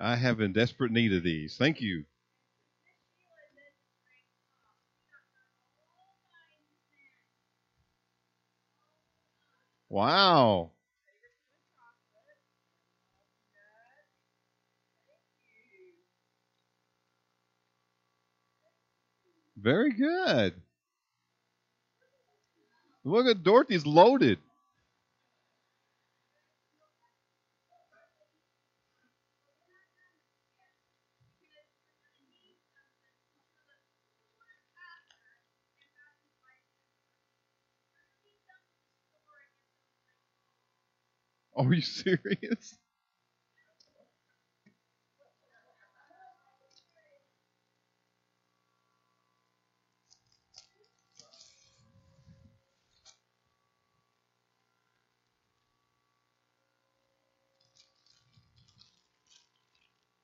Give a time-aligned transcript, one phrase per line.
[0.00, 1.56] I have in desperate need of these.
[1.56, 2.04] Thank you.
[9.88, 10.70] Wow.
[19.56, 20.54] Very good.
[23.04, 24.38] Look at Dorothy's loaded.
[41.58, 42.78] Are you serious?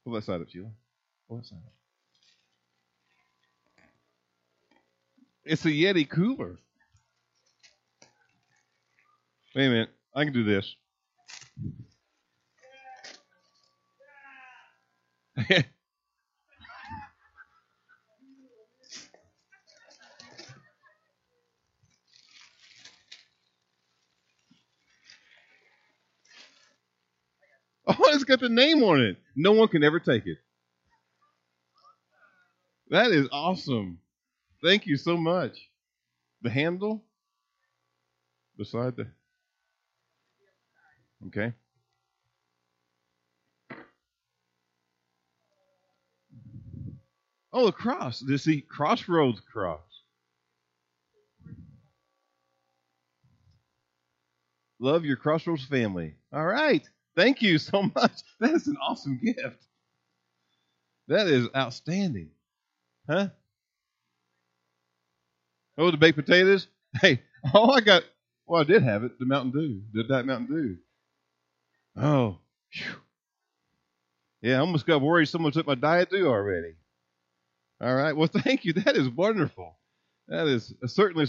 [0.05, 0.71] Pull that side up, Sheila.
[1.29, 1.73] Pull that side up.
[5.45, 6.59] It's a Yeti cooler.
[9.55, 9.91] Wait a minute.
[10.15, 10.77] I can do this.
[27.87, 29.17] oh, it's got the name on it.
[29.37, 30.39] No one can ever take it.
[32.91, 33.99] That is awesome.
[34.63, 35.57] Thank you so much.
[36.43, 37.05] The handle
[38.57, 39.09] beside the.
[41.27, 41.53] Okay.
[47.53, 48.21] Oh, the cross.
[48.21, 49.81] This the crossroads cross.
[54.81, 56.15] Love your crossroads family.
[56.33, 56.87] All right.
[57.17, 58.21] Thank you so much.
[58.41, 59.65] That is an awesome gift.
[61.09, 62.31] That is outstanding.
[63.09, 63.29] Huh?
[65.79, 66.69] Oh, the baked potatoes?
[67.01, 67.23] Hey,
[67.55, 68.05] oh, I got,
[68.47, 70.77] well, I did have it, the Mountain Dew, the Diet Mountain Dew.
[71.97, 72.39] Oh,
[72.73, 72.95] whew.
[74.43, 76.75] yeah, I almost got worried someone took my Diet Dew already.
[77.81, 78.73] All right, well, thank you.
[78.73, 79.77] That is wonderful.
[80.29, 81.27] That is certainly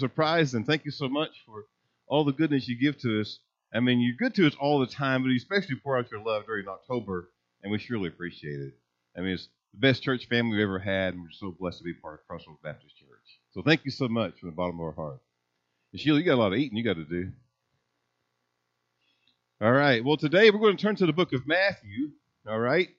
[0.53, 1.65] and thank you so much for
[2.07, 3.39] all the goodness you give to us.
[3.73, 6.23] I mean, you're good to us all the time, but you especially pour out your
[6.23, 7.29] love during October,
[7.61, 8.73] and we surely appreciate it.
[9.17, 11.83] I mean, it's the best church family we've ever had, and we're so blessed to
[11.83, 13.39] be part of Crossroads Baptist Church.
[13.53, 15.19] So thank you so much from the bottom of our heart.
[15.91, 17.31] And Sheila, you got a lot of eating you got to do.
[19.61, 20.03] All right.
[20.03, 22.11] Well, today we're going to turn to the book of Matthew.
[22.47, 22.89] All right.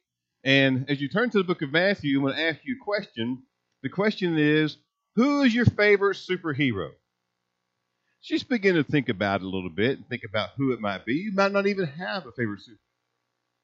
[0.42, 2.84] And as you turn to the book of Matthew, I'm going to ask you a
[2.84, 3.42] question.
[3.82, 4.78] The question is,
[5.16, 6.92] who is your favorite superhero?
[8.22, 11.04] Just begin to think about it a little bit and think about who it might
[11.04, 11.14] be.
[11.14, 12.78] You might not even have a favorite super.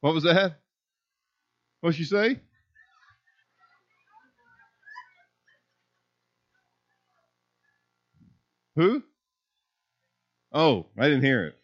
[0.00, 0.58] What was that?
[1.80, 2.40] What'd she say?
[8.76, 9.02] Who?
[10.52, 11.58] Oh, I didn't hear it.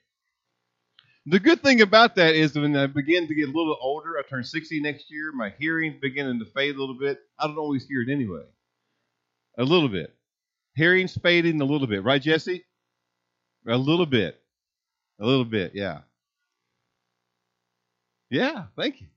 [1.31, 4.22] The good thing about that is when I begin to get a little older, I
[4.27, 7.21] turn 60 next year, my hearing's beginning to fade a little bit.
[7.39, 8.44] I don't always hear it anyway.
[9.59, 10.15] A little bit.
[10.75, 12.65] Hearing's fading a little bit, right, Jesse?
[13.67, 14.41] A little bit.
[15.21, 16.00] A little bit, yeah.
[18.31, 19.09] Yeah, thank you.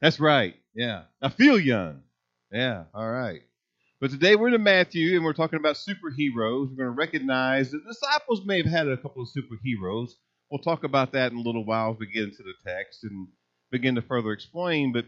[0.00, 0.54] That's right.
[0.72, 1.02] Yeah.
[1.20, 2.02] I feel young.
[2.52, 3.40] Yeah, all right.
[4.00, 6.70] But today we're in Matthew and we're talking about superheroes.
[6.70, 10.10] We're going to recognize the disciples may have had a couple of superheroes.
[10.50, 13.28] We'll talk about that in a little while as we get into the text and
[13.70, 14.92] begin to further explain.
[14.92, 15.04] But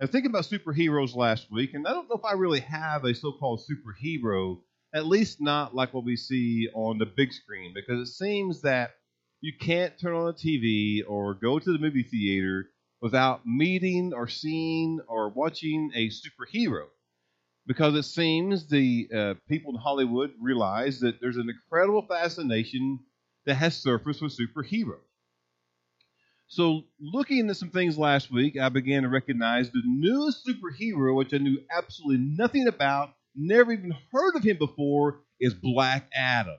[0.00, 3.04] I was thinking about superheroes last week, and I don't know if I really have
[3.04, 4.60] a so called superhero,
[4.94, 8.92] at least not like what we see on the big screen, because it seems that
[9.40, 12.70] you can't turn on a TV or go to the movie theater
[13.00, 16.86] without meeting or seeing or watching a superhero
[17.66, 23.00] because it seems the uh, people in Hollywood realize that there's an incredible fascination
[23.46, 25.00] that has surfaced with superheroes.
[26.46, 31.32] So, looking at some things last week, I began to recognize the newest superhero, which
[31.32, 36.58] I knew absolutely nothing about, never even heard of him before, is Black Adam.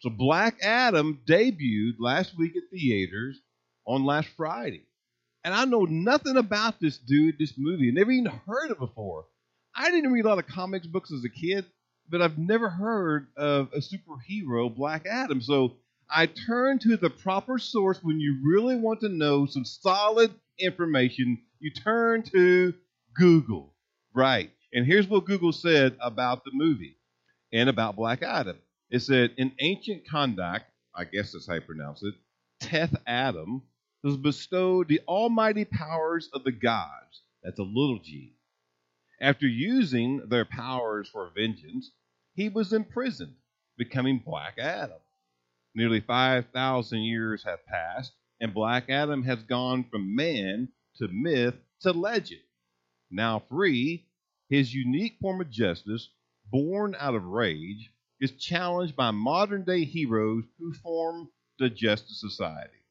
[0.00, 3.40] So, Black Adam debuted last week at theaters
[3.86, 4.86] on last Friday.
[5.44, 9.26] And I know nothing about this dude, this movie, never even heard of before.
[9.74, 11.64] I didn't read a lot of comics books as a kid,
[12.08, 15.40] but I've never heard of a superhero, Black Adam.
[15.40, 15.76] So
[16.10, 21.38] I turn to the proper source when you really want to know some solid information.
[21.60, 22.74] You turn to
[23.14, 23.74] Google.
[24.14, 24.50] Right.
[24.72, 26.96] And here's what Google said about the movie
[27.52, 28.58] and about Black Adam.
[28.90, 30.62] It said, in ancient Kahndaq,
[30.94, 32.14] I guess that's how you pronounce it,
[32.60, 33.62] Teth Adam
[34.02, 37.22] was bestowed the almighty powers of the gods.
[37.42, 38.34] That's a little g.
[39.20, 41.90] After using their powers for vengeance,
[42.34, 43.34] he was imprisoned,
[43.76, 44.98] becoming Black Adam.
[45.78, 51.92] Nearly 5,000 years have passed, and Black Adam has gone from man to myth to
[51.92, 52.42] legend.
[53.12, 54.08] Now free,
[54.48, 56.10] his unique form of justice,
[56.50, 61.28] born out of rage, is challenged by modern day heroes who form
[61.60, 62.82] the Justice Society.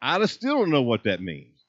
[0.00, 1.66] I still don't know what that means.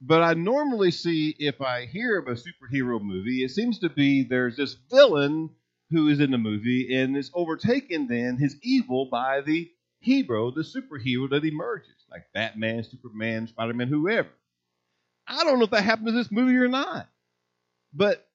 [0.00, 4.22] But I normally see if I hear of a superhero movie, it seems to be
[4.22, 5.50] there's this villain
[5.90, 10.62] who is in the movie and is overtaken then his evil by the hero, the
[10.62, 14.28] superhero that emerges, like Batman, Superman, Spider Man, whoever.
[15.26, 17.08] I don't know if that happened in this movie or not.
[17.92, 18.28] But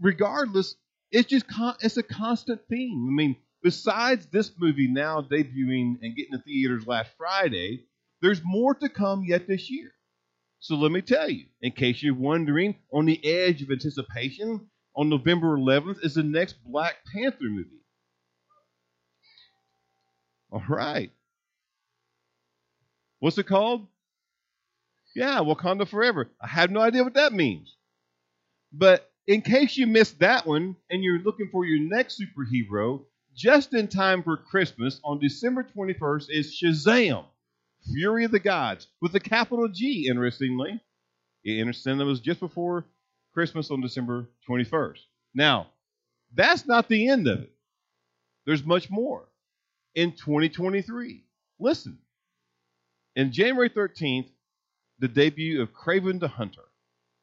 [0.00, 0.74] regardless,
[1.10, 3.06] it's just con- it's a constant theme.
[3.08, 7.84] I mean, besides this movie now debuting and getting to theaters last Friday,
[8.20, 9.92] there's more to come yet this year.
[10.60, 15.08] So let me tell you, in case you're wondering, on the edge of anticipation, on
[15.08, 17.70] November 11th is the next Black Panther movie.
[20.50, 21.10] All right.
[23.18, 23.86] What's it called?
[25.14, 26.30] Yeah, Wakanda Forever.
[26.40, 27.76] I have no idea what that means.
[28.72, 33.02] But in case you missed that one and you're looking for your next superhero,
[33.34, 37.24] just in time for Christmas on December 21st is Shazam,
[37.92, 40.80] Fury of the Gods, with a capital G, interestingly.
[41.44, 42.84] Interesting, it was just before
[43.34, 45.00] Christmas on December 21st.
[45.34, 45.66] Now,
[46.34, 47.52] that's not the end of it.
[48.46, 49.24] There's much more.
[49.94, 51.24] In 2023,
[51.58, 51.98] listen,
[53.16, 54.28] in January 13th,
[54.98, 56.62] the debut of Kraven the Hunter.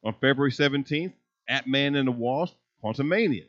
[0.04, 1.12] On February 17th,
[1.48, 3.46] Ant Man and the Wasp, Quantumania.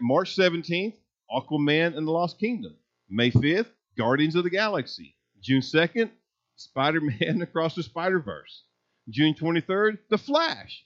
[0.00, 0.94] March 17th,
[1.30, 2.74] Aquaman and the Lost Kingdom.
[3.08, 3.66] May 5th,
[3.98, 5.16] Guardians of the Galaxy.
[5.40, 6.10] June 2nd,
[6.56, 8.64] Spider Man Across the Spider Verse.
[9.08, 10.84] June 23rd, The Flash.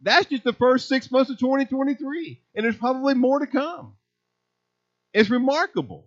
[0.00, 3.94] That's just the first six months of 2023, and there's probably more to come.
[5.14, 6.06] It's remarkable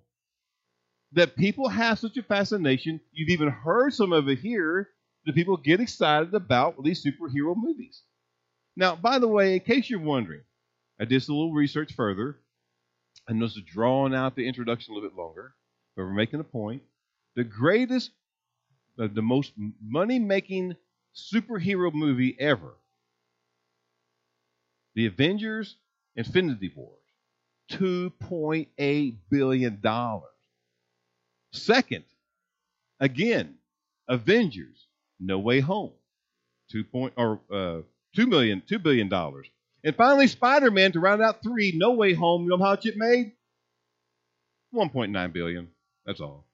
[1.14, 3.02] that people have such a fascination.
[3.12, 4.90] You've even heard some of it here
[5.26, 8.04] that people get excited about these superhero movies.
[8.76, 10.42] Now, by the way, in case you're wondering,
[11.00, 12.38] I did a little research further.
[13.28, 15.54] I it's drawing out the introduction a little bit longer,
[15.96, 16.84] but we're making a point.
[17.36, 18.12] The greatest,
[18.98, 19.54] the most
[19.84, 20.76] money making
[21.16, 22.76] superhero movie ever
[24.96, 25.76] the Avengers
[26.16, 26.98] Infinity Wars,
[27.72, 29.82] $2.8 billion.
[31.54, 32.04] Second,
[33.00, 33.56] again,
[34.08, 34.88] Avengers
[35.20, 35.94] No Way Home,
[36.72, 37.82] two point or uh,
[38.16, 39.48] two million, two billion dollars.
[39.84, 42.44] And finally, Spider-Man to round out three, No Way Home.
[42.44, 43.32] You know how much it made?
[44.74, 45.70] 1.9 billion.
[46.06, 46.46] That's all.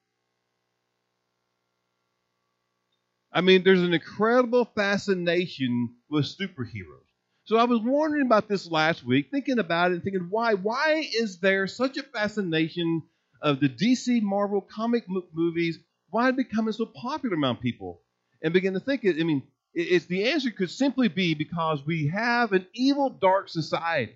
[3.32, 7.05] I mean, there's an incredible fascination with superheroes.
[7.46, 10.56] So I was wondering about this last week, thinking about it and thinking, why?
[10.56, 13.04] Why is there such a fascination
[13.40, 15.78] of the DC Marvel comic movies?
[16.10, 18.02] Why they becoming so popular among people?
[18.42, 19.44] And begin to think, I mean,
[19.76, 24.16] it's the answer could simply be because we have an evil, dark society,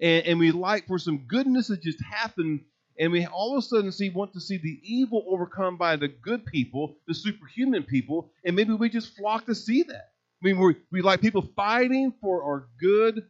[0.00, 2.64] and, and we like for some goodness to just happen,
[3.00, 6.08] and we all of a sudden see want to see the evil overcome by the
[6.08, 10.13] good people, the superhuman people, and maybe we just flock to see that.
[10.44, 13.24] I mean, we we like people fighting for our good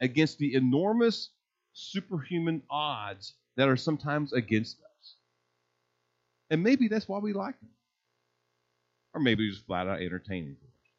[0.00, 1.28] against the enormous
[1.74, 5.16] superhuman odds that are sometimes against us.
[6.48, 7.68] And maybe that's why we like them.
[9.12, 10.92] Or maybe it's just flat out entertaining for us.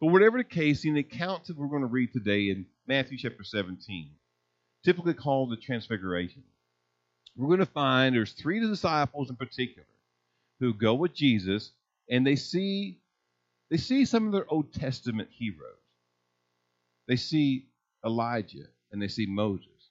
[0.00, 3.16] But whatever the case, in the account that we're going to read today in Matthew
[3.16, 4.10] chapter 17,
[4.84, 6.42] typically called the Transfiguration,
[7.36, 9.86] we're going to find there's three disciples in particular
[10.58, 11.70] who go with Jesus
[12.10, 12.98] and they see
[13.70, 15.76] they see some of their Old Testament heroes.
[17.06, 17.66] They see
[18.04, 19.90] Elijah and they see Moses.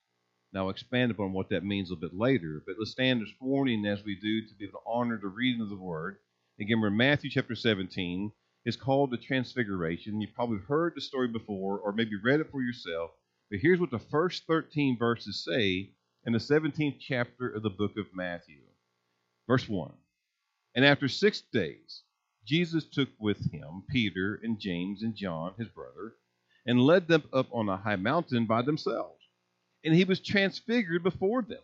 [0.53, 3.33] Now, I'll expand upon what that means a little bit later, but let's stand this
[3.41, 6.17] morning as we do to be able to honor the reading of the word.
[6.59, 8.31] Again, we're in Matthew chapter 17,
[8.65, 10.19] is called the Transfiguration.
[10.19, 13.11] You've probably heard the story before or maybe read it for yourself.
[13.49, 15.91] But here's what the first 13 verses say
[16.25, 18.61] in the 17th chapter of the book of Matthew.
[19.47, 19.93] Verse 1
[20.75, 22.03] And after six days,
[22.47, 26.15] Jesus took with him Peter and James and John, his brother,
[26.65, 29.21] and led them up on a high mountain by themselves.
[29.83, 31.61] And he was transfigured before them.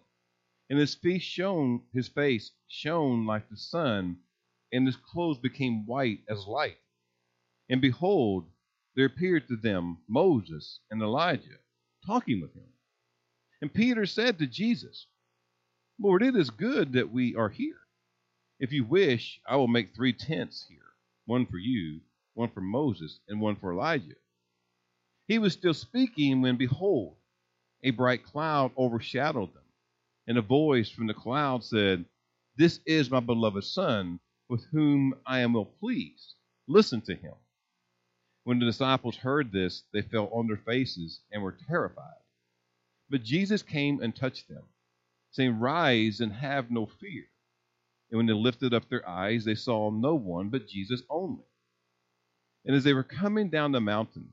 [0.70, 4.18] And his face shone, his face shone like the sun,
[4.74, 6.78] and his clothes became white as light.
[7.70, 8.50] And behold,
[8.96, 11.60] there appeared to them Moses and Elijah
[12.06, 12.68] talking with him.
[13.62, 15.08] And Peter said to Jesus,
[15.98, 17.80] Lord, it is good that we are here.
[18.64, 20.94] If you wish, I will make three tents here
[21.26, 22.00] one for you,
[22.34, 24.16] one for Moses, and one for Elijah.
[25.28, 27.18] He was still speaking when, behold,
[27.84, 29.66] a bright cloud overshadowed them,
[30.28, 32.06] and a voice from the cloud said,
[32.56, 36.36] This is my beloved Son, with whom I am well pleased.
[36.66, 37.36] Listen to him.
[38.46, 42.24] When the disciples heard this, they fell on their faces and were terrified.
[43.10, 44.64] But Jesus came and touched them,
[45.32, 47.26] saying, Rise and have no fear.
[48.14, 51.46] And when they lifted up their eyes, they saw no one but Jesus only.
[52.64, 54.32] And as they were coming down the mountain,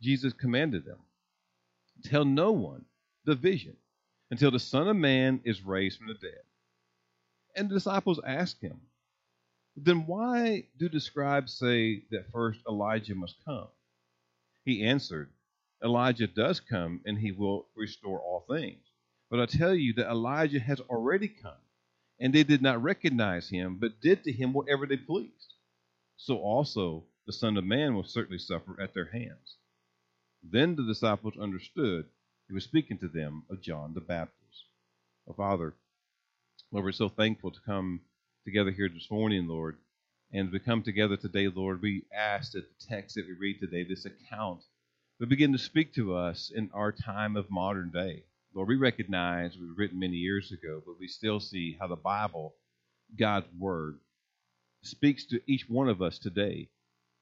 [0.00, 1.00] Jesus commanded them,
[2.04, 2.84] Tell no one
[3.24, 3.76] the vision
[4.30, 6.38] until the Son of Man is raised from the dead.
[7.56, 8.80] And the disciples asked him,
[9.76, 13.66] Then why do the scribes say that first Elijah must come?
[14.64, 15.30] He answered,
[15.82, 18.84] Elijah does come, and he will restore all things.
[19.28, 21.58] But I tell you that Elijah has already come,
[22.18, 25.54] and they did not recognize him, but did to him whatever they pleased.
[26.16, 29.56] So also the Son of Man will certainly suffer at their hands.
[30.42, 32.06] Then the disciples understood
[32.48, 34.64] he was speaking to them of John the Baptist.
[35.28, 35.74] Oh, Father,
[36.70, 38.00] Lord, we're so thankful to come
[38.44, 39.76] together here this morning, Lord.
[40.32, 43.82] And we come together today, Lord, we ask that the text that we read today,
[43.82, 44.62] this account,
[45.18, 48.24] would begin to speak to us in our time of modern day.
[48.56, 51.94] Lord, we recognize it was written many years ago, but we still see how the
[51.94, 52.54] Bible,
[53.14, 53.98] God's Word,
[54.80, 56.70] speaks to each one of us today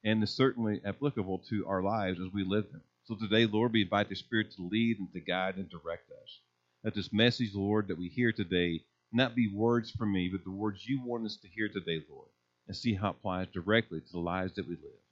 [0.05, 2.83] and is certainly applicable to our lives as we live them.
[3.07, 6.39] So today, Lord, we invite the Spirit to lead and to guide and direct us.
[6.85, 10.53] Let this message, Lord, that we hear today not be words from me, but the
[10.53, 12.29] words you want us to hear today, Lord,
[12.69, 15.03] and see how it applies directly to the lives that we live.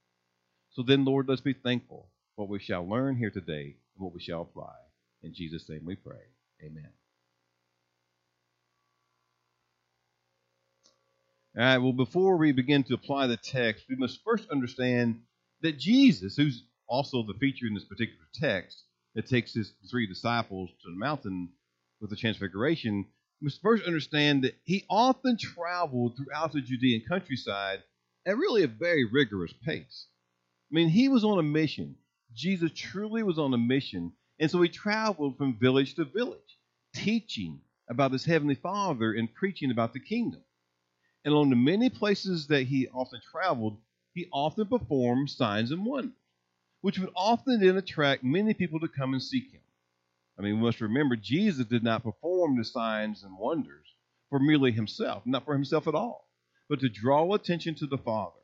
[0.71, 4.15] So then, Lord, let's be thankful for what we shall learn here today and what
[4.15, 4.71] we shall apply.
[5.23, 6.21] In Jesus' name we pray.
[6.65, 6.89] Amen.
[11.57, 15.21] All right, well, before we begin to apply the text, we must first understand
[15.61, 20.71] that Jesus, who's also the feature in this particular text that takes his three disciples
[20.71, 21.51] to the mountain
[22.01, 23.07] with the transfiguration,
[23.43, 27.83] must first understand that he often traveled throughout the Judean countryside
[28.25, 30.07] at really a very rigorous pace.
[30.71, 31.97] I mean, he was on a mission.
[32.35, 34.13] Jesus truly was on a mission.
[34.43, 36.59] And so he traveled from village to village,
[36.95, 40.43] teaching about his heavenly Father and preaching about the kingdom.
[41.25, 43.79] And along the many places that he often traveled,
[44.13, 46.13] he often performed signs and wonders
[46.83, 49.61] which would often then attract many people to come and seek him.
[50.39, 53.87] I mean, we must remember Jesus did not perform the signs and wonders
[54.29, 56.29] for merely himself, not for himself at all,
[56.69, 58.41] but to draw attention to the Father.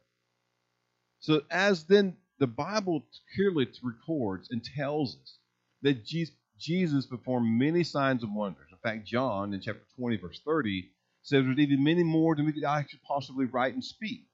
[1.21, 5.38] So, as then the Bible clearly records and tells us
[5.82, 8.68] that Jesus performed many signs and wonders.
[8.73, 10.90] In fact, John in chapter 20, verse 30,
[11.23, 14.25] says there's even many more than we could actually possibly write and speak.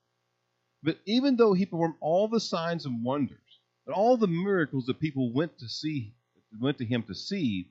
[0.83, 3.39] But even though he performed all the signs and wonders,
[3.87, 6.15] but all the miracles that people went to see,
[6.61, 7.71] went to him to see,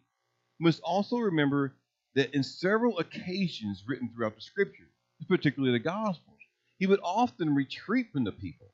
[0.59, 1.73] must also remember
[2.15, 4.87] that in several occasions written throughout the scripture,
[5.27, 6.37] particularly the Gospels,
[6.77, 8.73] he would often retreat from the people,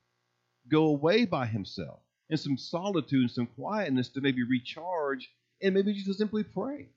[0.70, 2.00] go away by himself
[2.30, 5.30] in some solitude and some quietness to maybe recharge
[5.62, 6.90] and maybe just simply pray.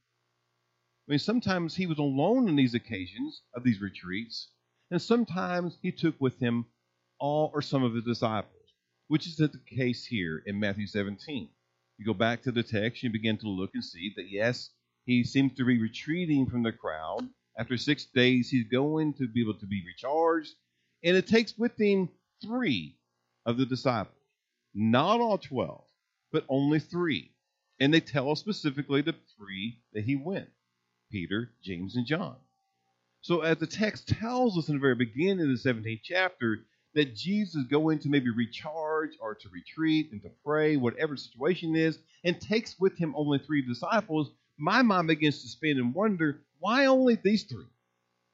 [1.08, 4.48] I mean, sometimes he was alone on these occasions of these retreats,
[4.90, 6.66] and sometimes he took with him
[7.18, 8.62] all or some of his disciples
[9.12, 11.46] which is the case here in Matthew 17.
[11.98, 14.70] You go back to the text, you begin to look and see that yes,
[15.04, 17.28] he seems to be retreating from the crowd.
[17.58, 20.54] After six days, he's going to be able to be recharged,
[21.04, 22.08] and it takes with him
[22.42, 22.96] three
[23.44, 24.16] of the disciples.
[24.74, 25.84] Not all 12,
[26.32, 27.30] but only three.
[27.80, 30.48] And they tell us specifically the three that he went
[31.10, 32.36] Peter, James, and John.
[33.20, 36.60] So, as the text tells us in the very beginning of the 17th chapter,
[36.94, 41.98] that Jesus going to maybe recharge or to retreat and to pray, whatever situation is,
[42.24, 46.86] and takes with him only three disciples, my mind begins to spin and wonder why
[46.86, 47.66] only these three?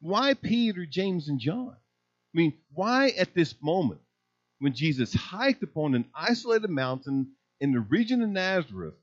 [0.01, 1.75] Why Peter, James, and John?
[1.75, 4.01] I mean, why at this moment,
[4.59, 8.95] when Jesus hiked upon an isolated mountain in the region of Nazareth,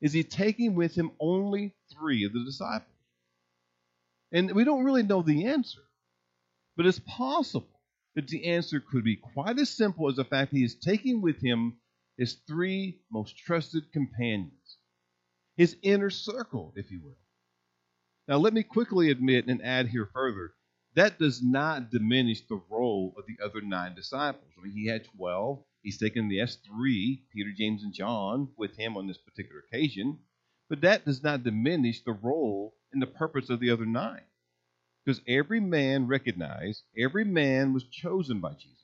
[0.00, 2.88] is he taking with him only three of the disciples?
[4.32, 5.82] And we don't really know the answer,
[6.76, 7.68] but it's possible
[8.14, 11.20] that the answer could be quite as simple as the fact that he is taking
[11.20, 11.76] with him
[12.18, 14.76] his three most trusted companions,
[15.56, 17.18] his inner circle, if you will.
[18.28, 20.54] Now, let me quickly admit and add here further
[20.94, 24.50] that does not diminish the role of the other nine disciples.
[24.58, 25.62] I mean, he had 12.
[25.82, 30.18] He's taken the S3, Peter, James, and John, with him on this particular occasion.
[30.68, 34.22] But that does not diminish the role and the purpose of the other nine.
[35.04, 38.78] Because every man recognized, every man was chosen by Jesus.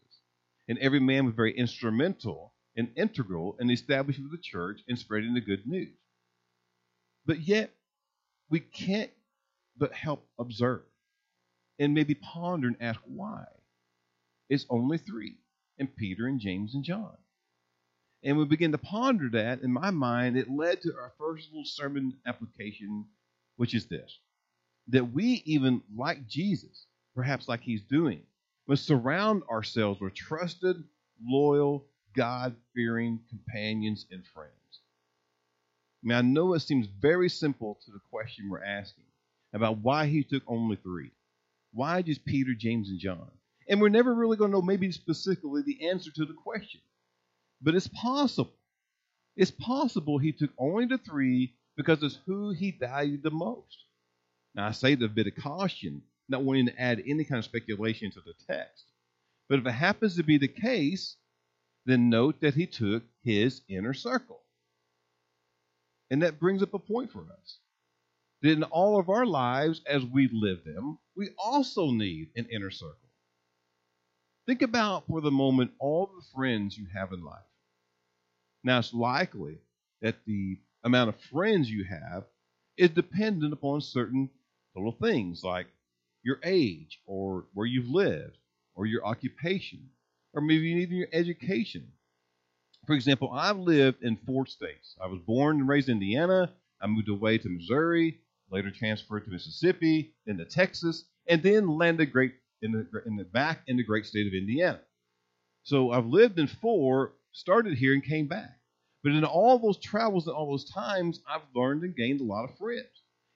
[0.66, 4.98] And every man was very instrumental and integral in the establishment of the church and
[4.98, 5.96] spreading the good news.
[7.26, 7.70] But yet,
[8.50, 9.10] we can't
[9.76, 10.82] but help observe
[11.78, 13.44] and maybe ponder and ask why.
[14.48, 15.36] It's only three,
[15.78, 17.16] and Peter and James and John.
[18.22, 21.64] And we begin to ponder that, in my mind, it led to our first little
[21.64, 23.06] sermon application,
[23.56, 24.18] which is this
[24.88, 28.22] that we, even like Jesus, perhaps like he's doing,
[28.66, 30.82] must surround ourselves with trusted,
[31.22, 31.84] loyal,
[32.16, 34.52] God fearing companions and friends.
[36.02, 39.04] I mean, I know it seems very simple to the question we're asking
[39.52, 41.12] about why he took only three.
[41.72, 43.30] Why just Peter, James, and John?
[43.68, 46.80] And we're never really going to know maybe specifically the answer to the question.
[47.60, 48.54] But it's possible.
[49.36, 53.84] It's possible he took only the three because it's who he valued the most.
[54.54, 58.10] Now, I say the bit of caution, not wanting to add any kind of speculation
[58.12, 58.84] to the text.
[59.48, 61.16] But if it happens to be the case,
[61.86, 64.40] then note that he took his inner circle.
[66.10, 67.58] And that brings up a point for us.
[68.42, 72.70] That in all of our lives, as we live them, we also need an inner
[72.70, 72.96] circle.
[74.46, 77.42] Think about for the moment all the friends you have in life.
[78.64, 79.58] Now, it's likely
[80.00, 82.24] that the amount of friends you have
[82.76, 84.30] is dependent upon certain
[84.74, 85.66] little things like
[86.22, 88.38] your age or where you've lived
[88.74, 89.90] or your occupation
[90.32, 91.90] or maybe even your education.
[92.86, 94.96] For example, I've lived in four states.
[95.02, 96.52] I was born and raised in Indiana.
[96.80, 102.12] I moved away to Missouri, later transferred to Mississippi, then to Texas, and then landed
[102.12, 104.80] great in the, in the back in the great state of Indiana.
[105.62, 108.58] So I've lived in four, started here and came back.
[109.02, 112.44] But in all those travels and all those times, I've learned and gained a lot
[112.44, 112.88] of friends.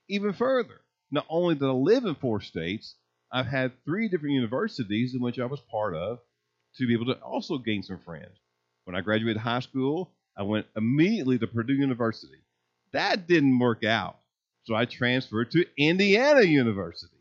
[0.08, 2.96] Even further, not only did I live in four states,
[3.30, 6.18] I've had three different universities in which I was part of
[6.76, 8.38] to be able to also gain some friends.
[8.84, 12.42] When I graduated high school, I went immediately to Purdue University.
[12.92, 14.18] That didn't work out,
[14.64, 17.16] so I transferred to Indiana University.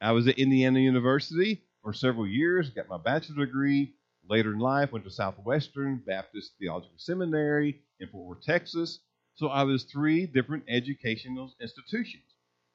[0.00, 3.94] I was at Indiana University for several years, got my bachelor's degree.
[4.28, 9.00] Later in life, went to Southwestern Baptist Theological Seminary in Fort Worth, Texas.
[9.36, 12.24] So I was three different educational institutions.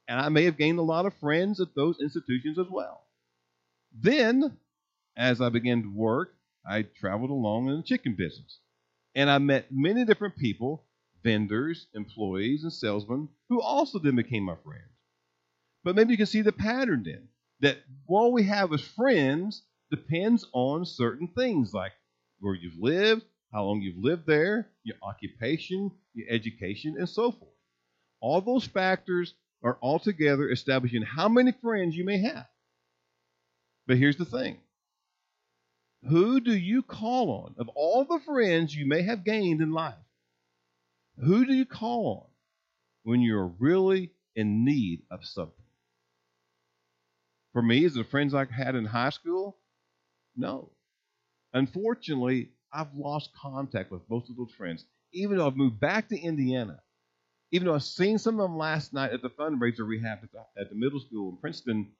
[0.07, 3.03] And I may have gained a lot of friends at those institutions as well.
[3.93, 4.57] Then,
[5.15, 6.33] as I began to work,
[6.65, 8.59] I traveled along in the chicken business.
[9.15, 10.83] And I met many different people,
[11.23, 14.91] vendors, employees, and salesmen, who also then became my friends.
[15.83, 17.27] But maybe you can see the pattern then
[17.61, 21.91] that what we have as friends depends on certain things like
[22.39, 27.51] where you've lived, how long you've lived there, your occupation, your education, and so forth.
[28.19, 29.33] All those factors
[29.63, 32.47] are altogether establishing how many friends you may have.
[33.87, 34.57] But here's the thing
[36.09, 37.55] who do you call on?
[37.57, 39.93] Of all the friends you may have gained in life,
[41.19, 42.29] who do you call on
[43.03, 45.53] when you're really in need of something?
[47.53, 49.57] For me, is the friends I had in high school?
[50.35, 50.71] No.
[51.53, 54.85] Unfortunately, I've lost contact with most of those friends.
[55.11, 56.81] Even though I've moved back to Indiana,
[57.51, 60.27] even though I've seen some of them last night at the fundraiser we the,
[60.59, 61.91] at the middle school in Princeton,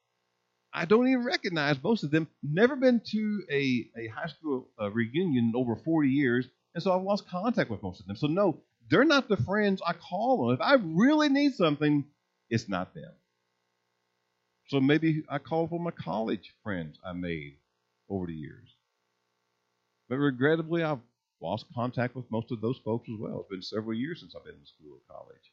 [0.74, 2.28] I don't even recognize most of them.
[2.42, 6.92] Never been to a, a high school uh, reunion in over 40 years, and so
[6.92, 8.16] I've lost contact with most of them.
[8.16, 10.54] So, no, they're not the friends I call on.
[10.56, 12.06] If I really need something,
[12.50, 13.12] it's not them.
[14.68, 17.58] So maybe I call for my college friends I made
[18.10, 18.70] over the years.
[20.10, 21.00] But regrettably, I've
[21.42, 23.42] lost contact with most of those folks as well.
[23.42, 25.52] It's been several years since I've been in school or college.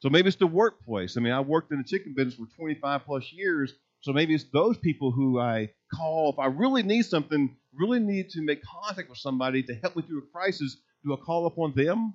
[0.00, 1.16] So maybe it's the workplace.
[1.16, 3.72] I mean, I worked in the chicken business for 25 plus years.
[4.00, 8.30] So maybe it's those people who I call if I really need something, really need
[8.30, 10.76] to make contact with somebody to help me through a crisis.
[11.06, 12.14] Do I call upon them?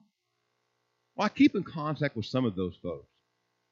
[1.15, 3.07] Well, I keep in contact with some of those folks.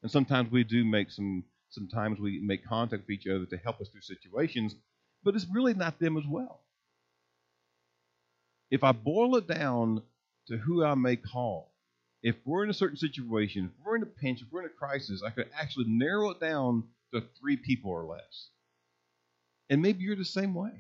[0.02, 3.80] And sometimes we do make some, sometimes we make contact with each other to help
[3.82, 4.76] us through situations
[5.24, 6.62] but it's really not them as well.
[8.72, 10.04] If I boil it down
[10.48, 11.72] to who I may call,
[12.22, 14.70] if we're in a certain situation, if we're in a pinch, if we're in a
[14.70, 18.50] crisis, I could actually narrow it down to three people or less.
[19.70, 20.72] And maybe you're the same way.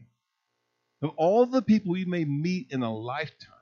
[1.02, 3.54] Of all the people you may meet in a lifetime,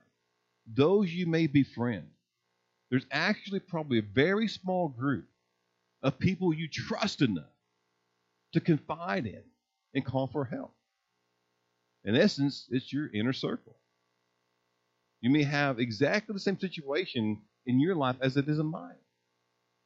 [0.68, 2.08] those you may befriend,
[2.90, 5.28] there's actually probably a very small group
[6.02, 7.46] of people you trust enough
[8.54, 9.44] to confide in
[9.94, 10.74] and call for help.
[12.04, 13.76] In essence, it's your inner circle.
[15.22, 18.96] You may have exactly the same situation in your life as it is in mine.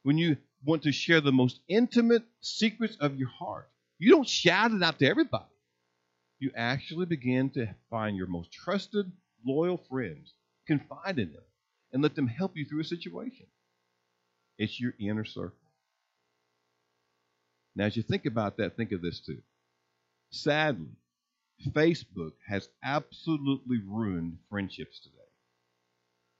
[0.03, 4.71] When you want to share the most intimate secrets of your heart, you don't shout
[4.71, 5.45] it out to everybody.
[6.39, 9.11] You actually begin to find your most trusted,
[9.45, 10.33] loyal friends,
[10.67, 11.43] confide in them,
[11.91, 13.47] and let them help you through a situation.
[14.57, 15.57] It's your inner circle.
[17.75, 19.41] Now, as you think about that, think of this too.
[20.31, 20.91] Sadly,
[21.69, 25.15] Facebook has absolutely ruined friendships today.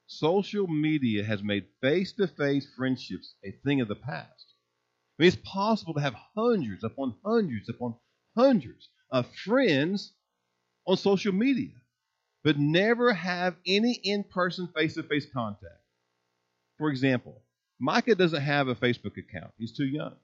[0.07, 4.53] Social media has made face to face friendships a thing of the past.
[5.19, 7.95] I mean, it's possible to have hundreds upon hundreds upon
[8.35, 10.13] hundreds of friends
[10.85, 11.73] on social media,
[12.43, 15.81] but never have any in person face to face contact.
[16.77, 17.41] For example,
[17.79, 20.15] Micah doesn't have a Facebook account, he's too young,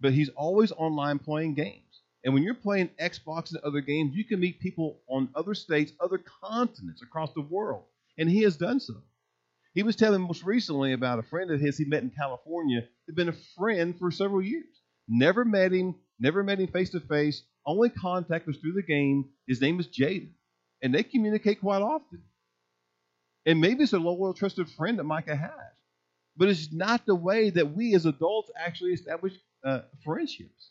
[0.00, 2.02] but he's always online playing games.
[2.24, 5.92] And when you're playing Xbox and other games, you can meet people on other states,
[6.00, 7.84] other continents across the world.
[8.16, 8.94] And he has done so.
[9.74, 12.86] He was telling most recently about a friend of his he met in California He
[13.08, 14.66] had been a friend for several years.
[15.08, 19.30] Never met him, never met him face to face, only contact was through the game.
[19.48, 20.32] His name is Jaden.
[20.82, 22.22] And they communicate quite often.
[23.46, 25.50] And maybe it's a loyal, trusted friend that Micah has.
[26.36, 30.70] But it's not the way that we as adults actually establish uh, friendships.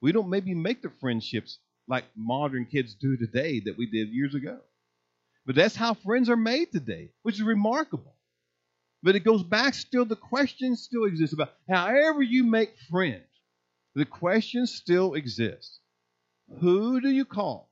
[0.00, 4.34] We don't maybe make the friendships like modern kids do today that we did years
[4.34, 4.58] ago.
[5.46, 8.14] But that's how friends are made today, which is remarkable.
[9.02, 13.24] But it goes back still, the question still exists about however you make friends,
[13.94, 15.80] the question still exists.
[16.60, 17.67] Who do you call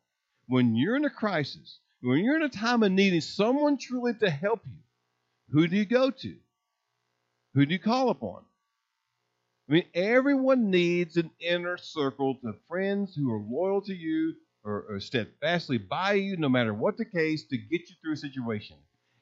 [0.48, 4.30] when you're in a crisis, when you're in a time of needing someone truly to
[4.30, 4.78] help you?
[5.50, 6.36] Who do you go to?
[7.54, 8.42] Who do you call upon?
[9.68, 14.84] I mean, everyone needs an inner circle of friends who are loyal to you, or,
[14.88, 18.76] or steadfastly by you, no matter what the case, to get you through a situation.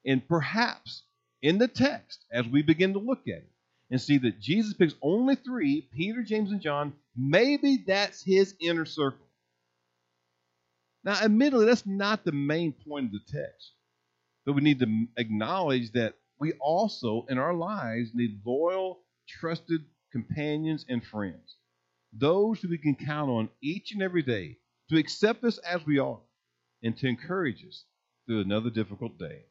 [0.05, 1.03] And perhaps
[1.41, 3.51] in the text, as we begin to look at it
[3.91, 8.85] and see that Jesus picks only three Peter, James, and John maybe that's his inner
[8.85, 9.24] circle.
[11.05, 13.73] Now, admittedly, that's not the main point of the text.
[14.47, 20.85] But we need to acknowledge that we also, in our lives, need loyal, trusted companions
[20.89, 21.57] and friends.
[22.13, 24.59] Those who we can count on each and every day
[24.91, 26.21] to accept us as we are,
[26.83, 27.85] and to encourage us
[28.27, 29.45] through another difficult day.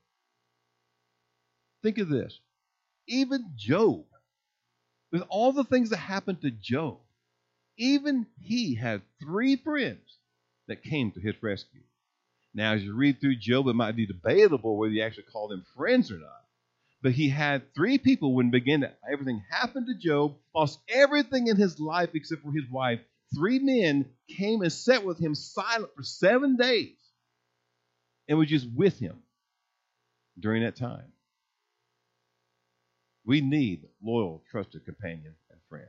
[1.82, 2.40] Think of this.
[3.08, 4.06] Even Job,
[5.12, 7.00] with all the things that happened to Job,
[7.78, 10.18] even he had three friends
[10.68, 11.82] that came to his rescue.
[12.54, 15.66] Now, as you read through Job, it might be debatable whether you actually call them
[15.76, 16.44] friends or not.
[17.02, 21.58] But he had three people when began to, everything happened to Job, lost everything in
[21.58, 23.02] his life except for his wife,
[23.36, 26.96] three men came and sat with him silent for seven days
[28.30, 29.18] and was just with him
[30.40, 31.12] during that time.
[33.26, 35.88] We need loyal, trusted companion and friends.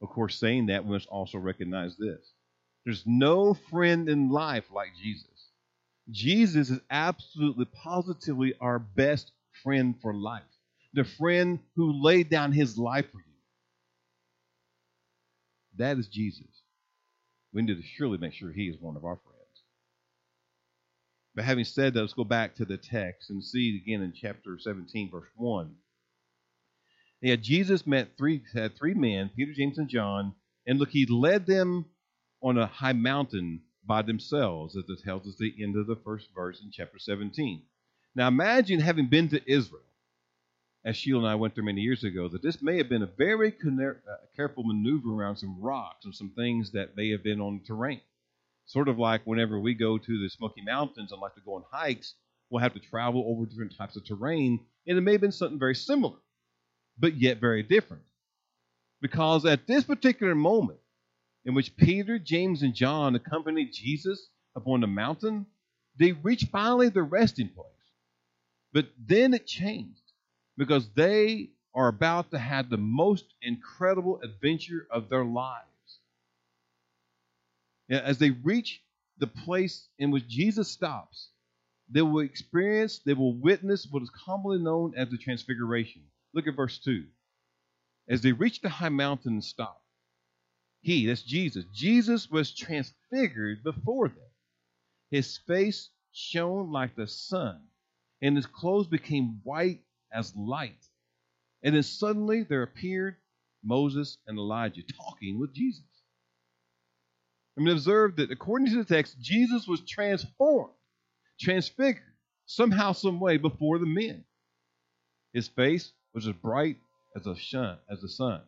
[0.00, 2.32] Of course, saying that, we must also recognize this
[2.88, 5.26] there's no friend in life like Jesus.
[6.10, 9.30] Jesus is absolutely, positively our best
[9.62, 10.40] friend for life,
[10.94, 13.28] the friend who laid down his life for you
[15.76, 16.46] that is Jesus.
[17.52, 19.36] We need to surely make sure he is one of our friends.
[21.34, 24.58] But having said that, let's go back to the text and see again in chapter
[24.58, 25.74] 17, verse 1.
[27.20, 30.32] Yeah, Jesus met three had three men, Peter, James, and John,
[30.66, 31.84] and look, he led them
[32.42, 36.28] on a high mountain by themselves, as it tells us the end of the first
[36.34, 37.62] verse in chapter 17.
[38.14, 39.82] Now imagine having been to Israel
[40.84, 43.10] as Sheila and I went through many years ago, that this may have been a
[43.18, 43.92] very uh,
[44.36, 48.00] careful maneuver around some rocks and some things that may have been on the terrain.
[48.66, 51.64] Sort of like whenever we go to the Smoky Mountains and like to go on
[51.70, 52.14] hikes,
[52.48, 55.58] we'll have to travel over different types of terrain, and it may have been something
[55.58, 56.16] very similar,
[56.98, 58.02] but yet very different.
[59.00, 60.78] Because at this particular moment,
[61.48, 65.46] in which Peter, James, and John accompanied Jesus upon the mountain,
[65.98, 67.66] they reached finally the resting place.
[68.74, 70.12] But then it changed
[70.58, 75.64] because they are about to have the most incredible adventure of their lives.
[77.88, 78.82] As they reach
[79.16, 81.30] the place in which Jesus stops,
[81.88, 86.02] they will experience, they will witness what is commonly known as the Transfiguration.
[86.34, 87.04] Look at verse 2.
[88.06, 89.82] As they reach the high mountain and stop,
[90.80, 94.30] he, that's Jesus, Jesus was transfigured before them.
[95.10, 97.60] His face shone like the sun,
[98.22, 99.80] and his clothes became white
[100.12, 100.84] as light.
[101.62, 103.16] And then suddenly there appeared
[103.64, 105.84] Moses and Elijah talking with Jesus.
[107.56, 110.74] I mean, observe that according to the text, Jesus was transformed,
[111.40, 112.04] transfigured,
[112.46, 114.24] somehow, some way before the men.
[115.32, 116.76] His face was as bright
[117.16, 118.42] as a sun, as the sun.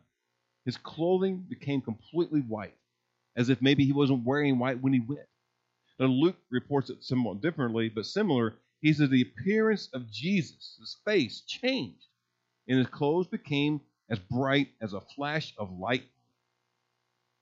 [0.65, 2.77] His clothing became completely white,
[3.35, 5.27] as if maybe he wasn't wearing white when he went.
[5.99, 8.55] Now Luke reports it somewhat differently, but similar.
[8.81, 12.05] He says the appearance of Jesus, his face changed,
[12.67, 16.03] and his clothes became as bright as a flash of light.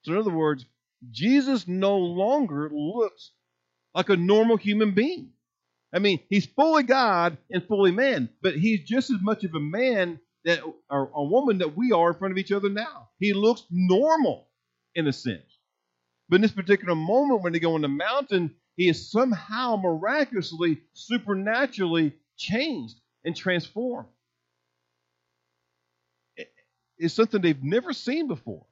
[0.04, 0.66] So, in other words,
[1.12, 3.32] Jesus no longer looks
[3.94, 5.32] like a normal human being.
[5.94, 9.60] I mean, he's fully God and fully man, but he's just as much of a
[9.60, 13.10] man that or a woman that we are in front of each other now.
[13.20, 14.48] He looks normal
[14.96, 15.58] in a sense.
[16.30, 20.82] But in this particular moment when they go on the mountain, he is somehow miraculously,
[20.94, 24.08] supernaturally changed and transformed.
[26.98, 28.66] It's something they've never seen before.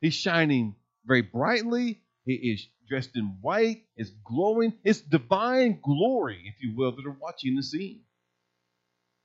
[0.00, 0.76] He's shining
[1.06, 2.00] very brightly.
[2.24, 4.74] He is dressed in white, is glowing.
[4.84, 8.02] It's divine glory, if you will, that are watching the scene.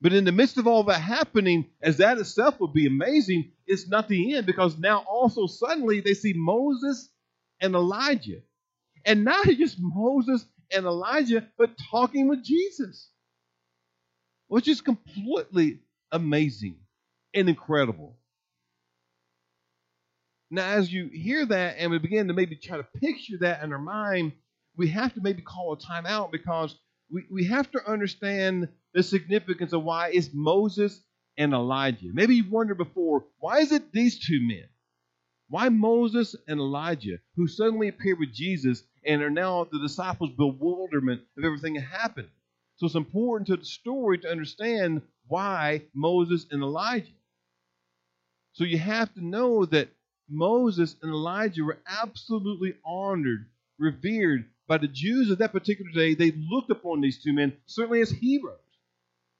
[0.02, 3.86] But in the midst of all that happening, as that itself would be amazing, it's
[3.88, 7.08] not the end because now also suddenly they see Moses
[7.60, 8.40] and Elijah.
[9.04, 13.10] And not just Moses and Elijah, but talking with Jesus,
[14.48, 15.78] which is completely
[16.10, 16.78] amazing
[17.32, 18.18] and incredible.
[20.50, 23.72] Now, as you hear that and we begin to maybe try to picture that in
[23.72, 24.32] our mind,
[24.76, 26.76] we have to maybe call a time out because
[27.08, 31.00] we, we have to understand the significance of why it's Moses
[31.36, 32.08] and Elijah.
[32.12, 34.68] Maybe you've wondered before, why is it these two men?
[35.48, 41.22] Why Moses and Elijah, who suddenly appear with Jesus and are now the disciples' bewilderment
[41.36, 42.28] of everything that happened?
[42.76, 47.12] So it's important to the story to understand why Moses and Elijah.
[48.52, 49.88] So you have to know that
[50.28, 53.46] Moses and Elijah were absolutely honored,
[53.78, 56.14] revered by the Jews of that particular day.
[56.14, 58.58] They looked upon these two men certainly as heroes.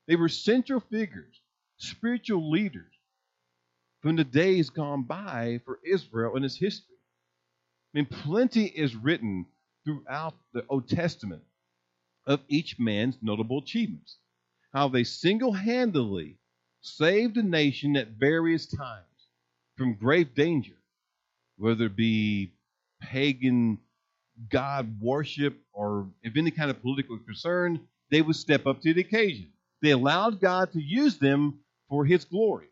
[0.07, 1.41] They were central figures,
[1.77, 2.93] spiritual leaders
[4.01, 6.97] from the days gone by for Israel and its history.
[7.95, 9.47] I mean, plenty is written
[9.85, 11.43] throughout the Old Testament
[12.27, 14.19] of each man's notable achievements,
[14.73, 16.39] how they single handedly
[16.81, 19.07] saved a nation at various times
[19.77, 20.77] from grave danger,
[21.57, 22.53] whether it be
[23.01, 23.79] pagan
[24.51, 29.03] God worship or if any kind of political concern, they would step up to the
[29.03, 29.52] occasion.
[29.83, 32.69] They allowed God to use them for his glory.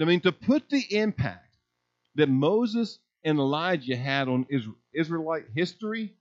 [0.00, 1.56] I mean, to put the impact
[2.16, 4.46] that Moses and Elijah had on
[4.92, 6.14] Israelite history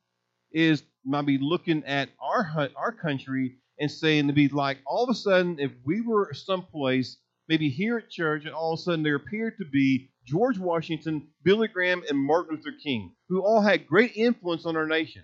[0.52, 5.14] is maybe looking at our our country and saying to be like all of a
[5.14, 9.16] sudden if we were someplace maybe here at church, and all of a sudden there
[9.16, 14.14] appeared to be George Washington, Billy Graham, and Martin Luther King, who all had great
[14.16, 15.24] influence on our nation.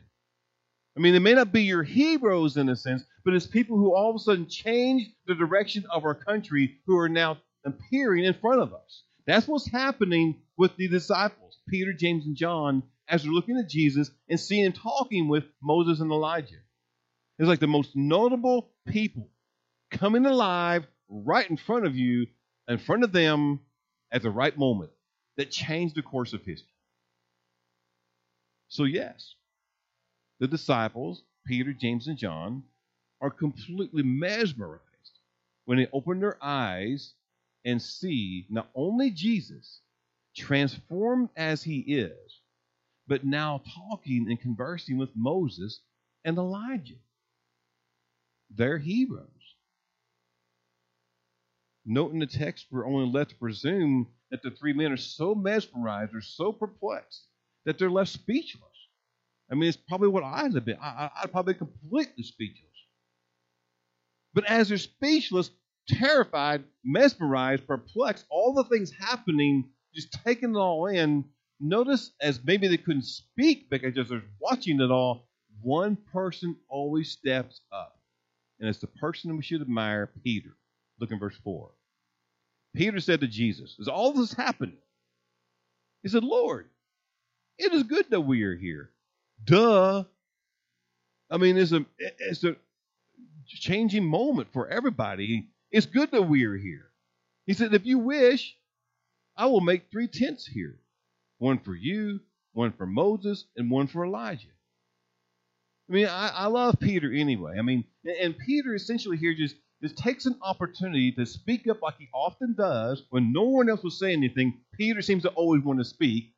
[0.95, 3.95] I mean, they may not be your heroes in a sense, but it's people who
[3.95, 8.33] all of a sudden changed the direction of our country who are now appearing in
[8.35, 9.03] front of us.
[9.25, 14.11] That's what's happening with the disciples, Peter, James, and John, as they're looking at Jesus
[14.29, 16.61] and seeing him talking with Moses and Elijah.
[17.39, 19.29] It's like the most notable people
[19.89, 22.27] coming alive right in front of you,
[22.67, 23.61] in front of them
[24.11, 24.91] at the right moment
[25.37, 26.69] that changed the course of history.
[28.67, 29.35] So, yes,
[30.39, 32.63] the disciples, Peter, James, and John,
[33.21, 34.81] are completely mesmerized
[35.65, 37.13] when they open their eyes
[37.65, 39.79] and see not only Jesus
[40.35, 42.41] transformed as he is,
[43.07, 45.79] but now talking and conversing with Moses
[46.25, 46.99] and Elijah.
[48.49, 49.27] They're heroes.
[51.85, 55.35] Note in the text, we're only left to presume that the three men are so
[55.35, 57.27] mesmerized or so perplexed
[57.65, 58.72] that they're left speechless.
[59.53, 60.79] I mean, it's probably what I'd have been.
[60.81, 62.71] I, would probably completely speechless.
[64.33, 65.51] But as they're speechless,
[65.87, 71.25] terrified, mesmerized, perplexed, all the things happening, just taking it all in,
[71.59, 75.27] notice as maybe they couldn't speak because they're watching it all,
[75.61, 77.99] one person always steps up.
[78.59, 80.57] And it's the person we should admire, Peter.
[80.99, 81.69] Look in verse 4.
[82.75, 84.77] Peter said to Jesus, As all this happened,
[86.01, 86.69] he said, Lord,
[87.59, 88.89] it is good that we are here.
[89.43, 90.03] Duh.
[91.29, 92.55] I mean, it's a it's a
[93.47, 95.49] changing moment for everybody.
[95.71, 96.91] It's good that we are here.
[97.45, 98.55] He said, If you wish,
[99.35, 100.79] I will make three tents here
[101.39, 102.19] one for you,
[102.53, 104.47] one for Moses, and one for Elijah.
[105.89, 107.57] I mean, I, I love Peter anyway.
[107.59, 107.83] I mean,
[108.21, 112.55] and Peter essentially here just just takes an opportunity to speak up like he often
[112.57, 114.61] does when no one else will say anything.
[114.75, 116.33] Peter seems to always want to speak.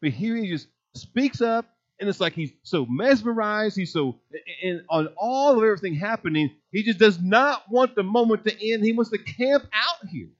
[0.00, 1.66] But here he just speaks up
[2.00, 3.76] and it's like he's so mesmerized.
[3.76, 4.18] He's so,
[4.62, 8.84] and on all of everything happening, he just does not want the moment to end.
[8.84, 10.30] He wants to camp out here.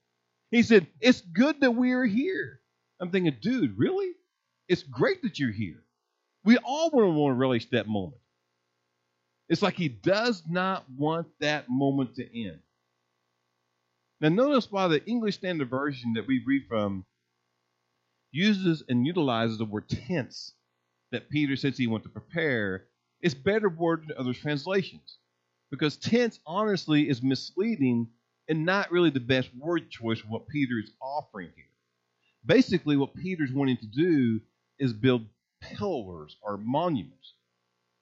[0.50, 2.60] He said, It's good that we're here.
[3.00, 4.12] I'm thinking, dude, really?
[4.68, 5.82] It's great that you're here.
[6.44, 8.20] We all want to want to relish that moment.
[9.48, 12.60] It's like he does not want that moment to end.
[14.20, 17.04] Now, notice why the English Standard Version that we read from
[18.32, 20.54] uses and utilizes the word tents
[21.14, 22.84] that Peter says he wants to prepare
[23.22, 25.18] is better worded in other translations.
[25.70, 28.08] Because tents, honestly, is misleading
[28.48, 31.64] and not really the best word choice for what Peter is offering here.
[32.44, 34.40] Basically, what Peter's wanting to do
[34.78, 35.26] is build
[35.60, 37.34] pillars or monuments.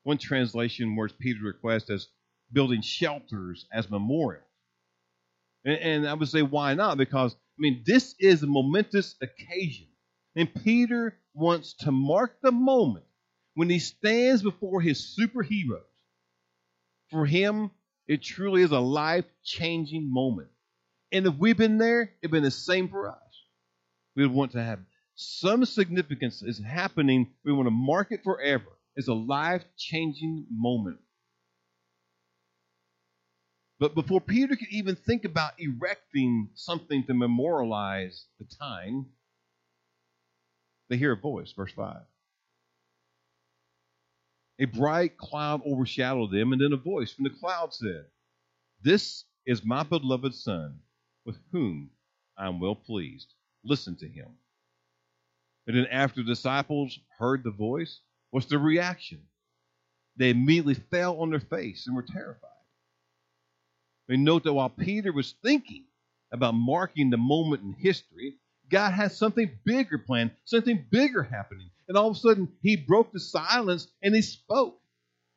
[0.03, 2.09] One translation words Peter's request as
[2.53, 4.45] building shelters as memorials.
[5.65, 6.99] And, and I would say, why not?
[6.99, 9.87] Because, I mean, this is a momentous occasion.
[10.35, 13.05] And Peter wants to mark the moment
[13.55, 15.83] when he stands before his superheroes.
[17.11, 17.71] For him,
[18.07, 20.49] it truly is a life changing moment.
[21.13, 23.19] And if we've been there, it's been the same for us.
[24.17, 24.81] We would want to have
[25.15, 27.33] some significance is happening.
[27.45, 28.65] We want to mark it forever.
[28.97, 30.99] It's a life changing moment.
[33.79, 39.07] But before Peter could even think about erecting something to memorialize the time,
[40.93, 41.97] they hear a voice, verse 5.
[44.59, 48.05] A bright cloud overshadowed them, and then a voice from the cloud said,
[48.83, 50.81] This is my beloved Son,
[51.25, 51.89] with whom
[52.37, 53.33] I am well pleased.
[53.65, 54.29] Listen to him.
[55.67, 58.01] And then after the disciples heard the voice,
[58.31, 59.23] what's the reaction?
[60.17, 62.51] They immediately fell on their face and were terrified.
[64.11, 65.85] We note that while Peter was thinking
[66.31, 68.37] about marking the moment in history,
[68.73, 71.71] God has something bigger planned, something bigger happening.
[71.89, 74.81] And all of a sudden, he broke the silence and he spoke.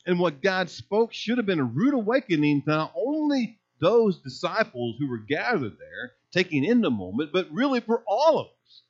[0.06, 4.96] And what God spoke should have been a rude awakening to not only those disciples
[4.98, 8.82] who were gathered there, taking in the moment, but really for all of us.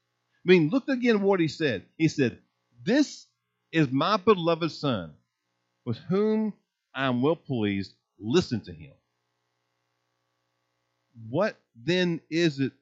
[0.46, 1.86] I mean, look again what he said.
[1.98, 2.38] He said,
[2.84, 3.26] This
[3.72, 5.14] is my beloved Son,
[5.86, 6.54] with whom
[6.94, 7.94] I am well pleased.
[8.20, 8.94] Listen to him.
[11.30, 12.74] What then is it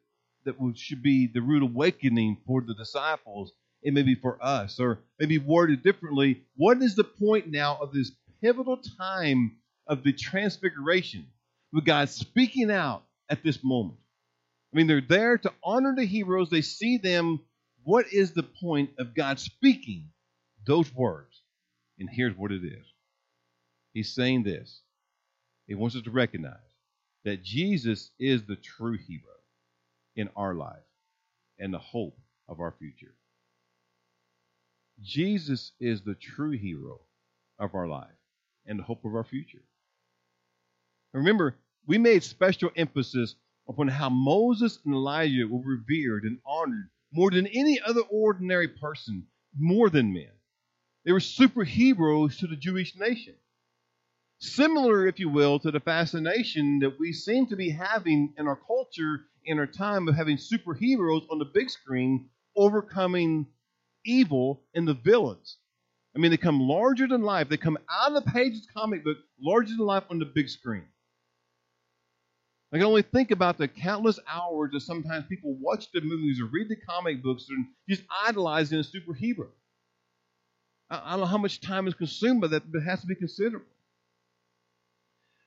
[0.45, 3.51] that should be the rude awakening for the disciples
[3.83, 4.79] and maybe for us?
[4.79, 10.13] Or maybe worded differently, what is the point now of this pivotal time of the
[10.13, 11.27] transfiguration
[11.71, 13.99] with God speaking out at this moment?
[14.73, 16.49] I mean, they're there to honor the heroes.
[16.49, 17.41] They see them
[17.83, 20.09] what is the point of God speaking
[20.65, 21.41] those words?
[21.99, 22.85] And here's what it is
[23.93, 24.81] He's saying this.
[25.67, 26.57] He wants us to recognize
[27.23, 29.21] that Jesus is the true hero
[30.15, 30.83] in our life
[31.59, 33.15] and the hope of our future.
[35.01, 37.01] Jesus is the true hero
[37.59, 38.07] of our life
[38.65, 39.63] and the hope of our future.
[41.13, 43.35] Remember, we made special emphasis
[43.67, 49.25] upon how Moses and Elijah were revered and honored more than any other ordinary person,
[49.57, 50.31] more than men.
[51.05, 53.35] They were superheroes to the Jewish nation.
[54.43, 58.57] Similar, if you will, to the fascination that we seem to be having in our
[58.57, 63.47] culture in our time of having superheroes on the big screen overcoming
[64.05, 65.59] evil and the villains.
[66.13, 67.47] I mean, they come larger than life.
[67.47, 70.49] They come out of the pages of comic book, larger than life on the big
[70.49, 70.83] screen.
[72.73, 76.47] I can only think about the countless hours that sometimes people watch the movies or
[76.47, 79.47] read the comic books and just idolizing a superhero.
[80.89, 83.07] I, I don't know how much time is consumed by that, but it has to
[83.07, 83.67] be considerable.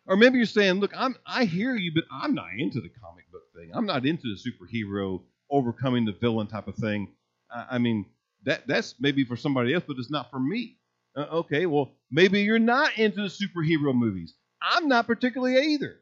[0.07, 3.31] Or maybe you're saying, look, I'm, I hear you, but I'm not into the comic
[3.33, 3.71] book thing.
[3.75, 7.09] I'm not into the superhero overcoming the villain type of thing.
[7.51, 8.07] I, I mean,
[8.45, 10.77] that that's maybe for somebody else, but it's not for me.
[11.17, 14.35] Uh, okay, well, maybe you're not into the superhero movies.
[14.63, 15.97] I'm not particularly either.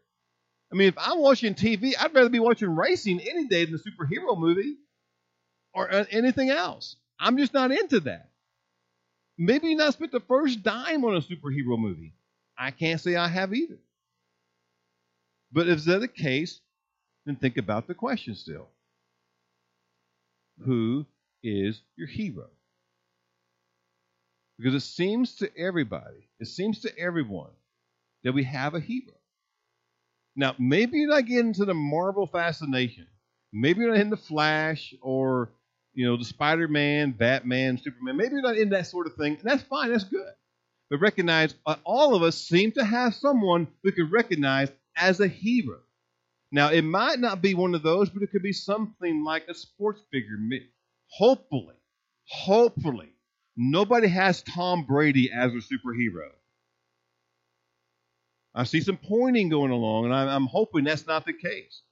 [0.73, 3.79] I mean, if I'm watching TV, I'd rather be watching racing any day than a
[3.79, 4.77] superhero movie
[5.73, 6.97] or uh, anything else.
[7.19, 8.31] I'm just not into that.
[9.39, 12.15] Maybe you not spent the first dime on a superhero movie.
[12.57, 13.79] I can't say I have either.
[15.55, 16.61] But if that's the case,
[17.25, 18.69] then think about the question still.
[20.65, 21.07] Who
[21.43, 22.49] is your hero?
[24.59, 27.51] Because it seems to everybody, it seems to everyone
[28.25, 29.15] that we have a hero.
[30.37, 33.07] Now, maybe you're not getting the Marvel fascination.
[33.53, 35.51] Maybe you're not in the Flash or
[35.93, 38.17] you know the Spider-Man, Batman, Superman.
[38.17, 39.37] Maybe you're not in that sort of thing.
[39.37, 39.93] And that's fine.
[39.93, 40.33] That's good.
[40.91, 45.29] But recognize uh, all of us seem to have someone we can recognize as a
[45.29, 45.79] hero.
[46.53, 49.55] Now, it might not be one of those, but it could be something like a
[49.55, 50.39] sports figure.
[51.09, 51.75] Hopefully,
[52.29, 53.11] hopefully,
[53.57, 56.31] nobody has Tom Brady as a superhero.
[58.55, 61.83] I see some pointing going along, and I'm hoping that's not the case.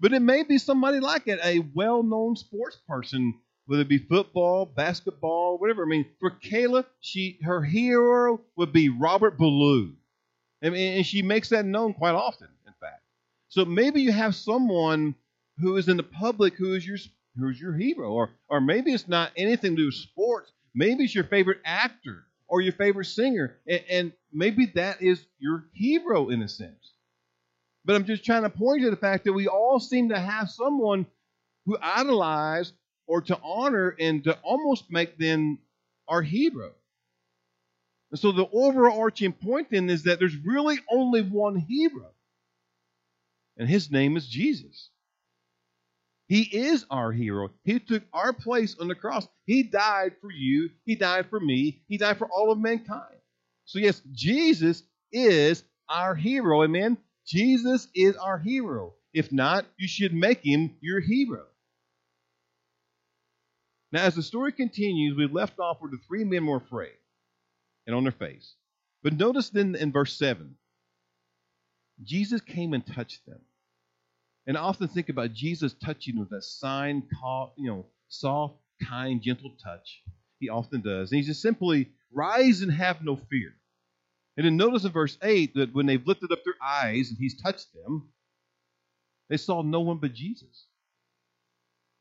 [0.00, 3.34] But it may be somebody like it, a well known sports person,
[3.66, 5.82] whether it be football, basketball, whatever.
[5.82, 9.94] I mean, for Kayla, she her hero would be Robert Ballou.
[10.60, 13.02] And she makes that known quite often, in fact.
[13.48, 15.14] So maybe you have someone
[15.58, 16.98] who is in the public who is your
[17.38, 20.52] who's your hero, or or maybe it's not anything to do with sports.
[20.74, 25.66] Maybe it's your favorite actor or your favorite singer, and, and maybe that is your
[25.72, 26.92] hero in a sense.
[27.84, 30.50] But I'm just trying to point to the fact that we all seem to have
[30.50, 31.06] someone
[31.66, 32.72] who idolize
[33.06, 35.58] or to honor and to almost make them
[36.08, 36.72] our hero.
[38.10, 42.10] And so the overarching point then is that there's really only one hero,
[43.56, 44.90] and his name is Jesus.
[46.26, 47.50] He is our hero.
[47.64, 49.26] He took our place on the cross.
[49.46, 50.70] He died for you.
[50.84, 51.82] He died for me.
[51.88, 53.16] He died for all of mankind.
[53.64, 56.64] So, yes, Jesus is our hero.
[56.64, 56.98] Amen.
[57.26, 58.94] Jesus is our hero.
[59.14, 61.44] If not, you should make him your hero.
[63.90, 66.92] Now, as the story continues, we left off where the three men were afraid
[67.88, 68.54] and on their face.
[69.02, 70.54] But notice then in verse 7,
[72.04, 73.40] Jesus came and touched them.
[74.46, 77.02] And I often think about Jesus touching with that sign,
[77.56, 78.54] you know, soft,
[78.86, 80.02] kind, gentle touch.
[80.38, 81.10] He often does.
[81.10, 83.54] And he just simply, rise and have no fear.
[84.36, 87.40] And then notice in verse 8 that when they've lifted up their eyes and he's
[87.40, 88.10] touched them,
[89.28, 90.66] they saw no one but Jesus.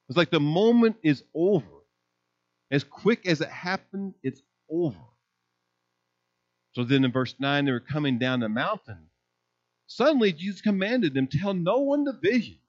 [0.09, 1.65] It's like the moment is over.
[2.69, 4.97] As quick as it happened, it's over.
[6.77, 9.07] So then in verse 9, they were coming down the mountain.
[9.87, 12.59] Suddenly, Jesus commanded them, Tell no one the vision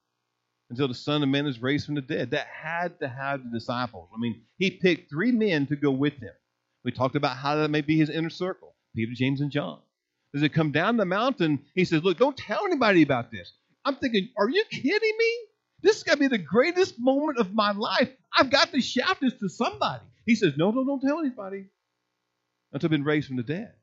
[0.70, 2.30] until the Son of Man is raised from the dead.
[2.30, 4.08] That had to have the disciples.
[4.14, 6.32] I mean, he picked three men to go with him.
[6.86, 8.74] We talked about how that may be his inner circle.
[8.96, 9.78] Peter, James, and John.
[10.34, 13.52] As they come down the mountain, he says, Look, don't tell anybody about this.
[13.84, 15.36] I'm thinking, Are you kidding me?
[15.82, 18.08] This is going to be the greatest moment of my life.
[18.34, 20.04] I've got to shout this to somebody.
[20.24, 21.66] He says, No, no, don't tell anybody
[22.72, 23.74] until I've been raised from the dead.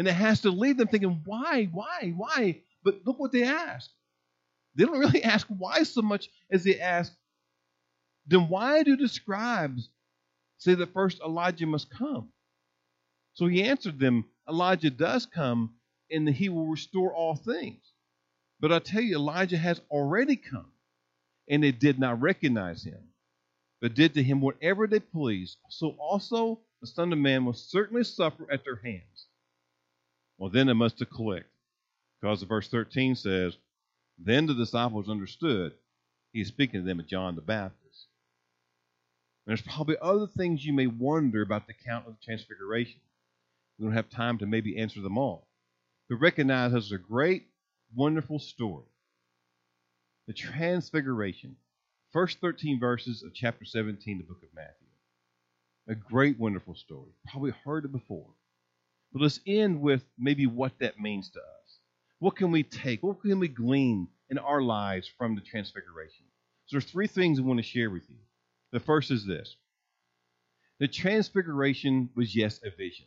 [0.00, 2.62] And it has to leave them thinking, Why, why, why?
[2.82, 3.90] But look what they ask.
[4.74, 7.12] They don't really ask why so much as they ask,
[8.26, 9.90] Then why do the scribes
[10.56, 12.30] say that first Elijah must come?
[13.34, 15.74] So he answered them, Elijah does come,
[16.10, 17.92] and he will restore all things.
[18.58, 20.72] But I tell you, Elijah has already come,
[21.46, 23.10] and they did not recognize him,
[23.82, 25.58] but did to him whatever they pleased.
[25.68, 29.26] So also the Son of Man will certainly suffer at their hands.
[30.40, 31.52] Well, then it must have clicked,
[32.18, 33.58] because the verse 13 says,
[34.18, 35.74] Then the disciples understood
[36.32, 38.06] he's speaking to them of John the Baptist.
[39.44, 43.00] And there's probably other things you may wonder about the account of the Transfiguration.
[43.78, 45.46] We don't have time to maybe answer them all.
[46.08, 47.48] But recognize as a great,
[47.94, 48.86] wonderful story.
[50.26, 51.56] The Transfiguration,
[52.12, 54.86] first 13 verses of chapter 17, the book of Matthew.
[55.86, 57.10] A great, wonderful story.
[57.30, 58.30] Probably heard it before.
[59.12, 61.78] But let's end with maybe what that means to us.
[62.18, 63.02] What can we take?
[63.02, 66.26] What can we glean in our lives from the Transfiguration?
[66.66, 68.16] So there's three things I want to share with you.
[68.72, 69.56] The first is this.
[70.78, 73.06] The Transfiguration was, yes, a vision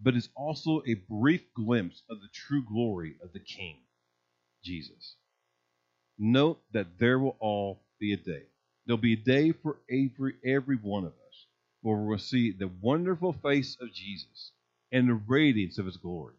[0.00, 3.78] but it's also a brief glimpse of the true glory of the King,
[4.62, 5.16] Jesus.
[6.18, 8.44] Note that there will all be a day.
[8.86, 11.46] There'll be a day for every, every one of us
[11.82, 14.52] where we'll see the wonderful face of Jesus
[14.94, 16.36] and the radiance of his glory.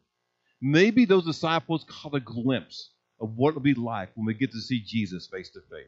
[0.61, 2.89] Maybe those disciples caught a glimpse
[3.19, 5.87] of what it'll be like when we get to see Jesus face to face.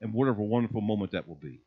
[0.00, 1.60] And whatever wonderful moment that will be.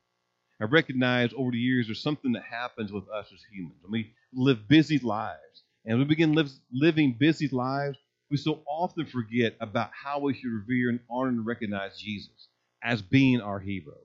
[0.62, 3.80] I recognize over the years there's something that happens with us as humans.
[3.82, 5.64] When We live busy lives.
[5.86, 6.36] And we begin
[6.72, 7.98] living busy lives,
[8.32, 12.50] we so often forget about how we should revere and honor and recognize Jesus
[12.84, 13.96] as being our hero.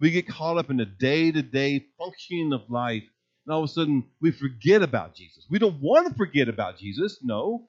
[0.00, 3.04] We get caught up in the day to day functioning of life,
[3.46, 5.46] and all of a sudden we forget about Jesus.
[5.50, 7.68] We don't want to forget about Jesus, no,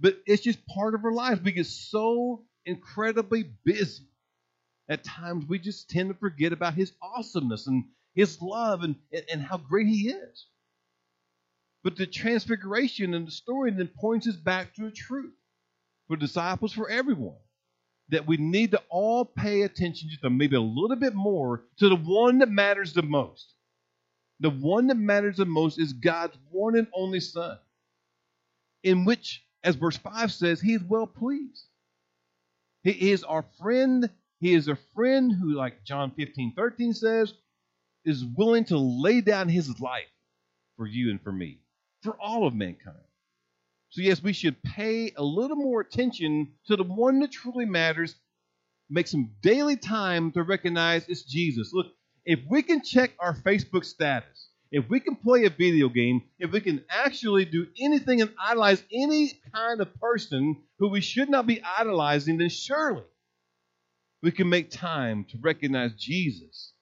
[0.00, 1.40] but it's just part of our lives.
[1.40, 4.08] We get so incredibly busy
[4.88, 7.84] at times we just tend to forget about his awesomeness and
[8.14, 8.96] his love and,
[9.30, 10.46] and how great he is.
[11.84, 15.34] But the transfiguration and the story then points us back to the truth
[16.08, 17.36] for disciples, for everyone,
[18.08, 21.96] that we need to all pay attention to maybe a little bit more to the
[21.96, 23.54] one that matters the most.
[24.40, 27.58] The one that matters the most is God's one and only Son,
[28.82, 31.64] in which, as verse 5 says, he is well pleased.
[32.84, 34.08] He is our friend
[34.40, 37.34] he is a friend who, like John 15, 13 says,
[38.04, 40.06] is willing to lay down his life
[40.76, 41.58] for you and for me,
[42.02, 42.96] for all of mankind.
[43.90, 48.14] So, yes, we should pay a little more attention to the one that truly matters,
[48.88, 51.72] make some daily time to recognize it's Jesus.
[51.72, 51.86] Look,
[52.28, 56.52] if we can check our Facebook status, if we can play a video game, if
[56.52, 61.46] we can actually do anything and idolize any kind of person who we should not
[61.46, 63.02] be idolizing, then surely
[64.22, 66.74] we can make time to recognize Jesus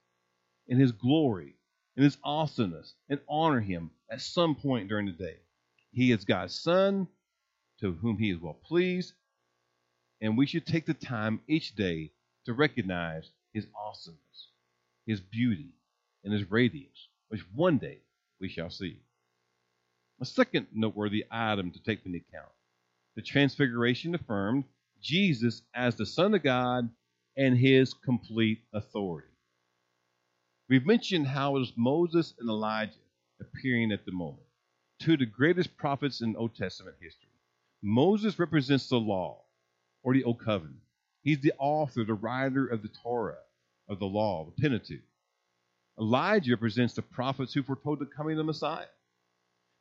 [0.67, 1.55] in his glory,
[1.97, 5.37] in his awesomeness, and honor him at some point during the day.
[5.93, 7.07] He is God's Son,
[7.79, 9.13] to whom he is well pleased,
[10.21, 12.11] and we should take the time each day
[12.47, 14.49] to recognize his awesomeness,
[15.07, 15.71] his beauty,
[16.25, 17.99] and his radiance which one day
[18.41, 19.01] we shall see.
[20.21, 22.53] A second noteworthy item to take into account
[23.17, 24.65] the Transfiguration affirmed
[25.01, 26.91] Jesus as the Son of God
[27.37, 29.29] and his complete authority.
[30.69, 32.93] We've mentioned how it was Moses and Elijah
[33.41, 34.47] appearing at the moment,
[35.01, 37.31] two of the greatest prophets in Old Testament history.
[37.83, 39.43] Moses represents the law
[40.03, 40.81] or the Old Covenant.
[41.23, 43.39] He's the author, the writer of the Torah,
[43.89, 45.05] of the law, of the Pentateuch.
[45.99, 48.87] Elijah represents the prophets who foretold the coming of the Messiah.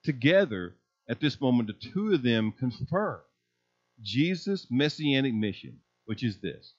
[0.03, 0.75] Together,
[1.09, 3.19] at this moment, the two of them confirm
[4.01, 6.73] Jesus' messianic mission, which is this